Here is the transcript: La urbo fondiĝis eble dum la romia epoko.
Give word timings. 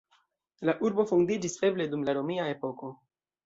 La 0.69 0.75
urbo 0.89 1.05
fondiĝis 1.11 1.59
eble 1.69 1.89
dum 1.95 2.09
la 2.11 2.19
romia 2.21 2.51
epoko. 2.59 2.95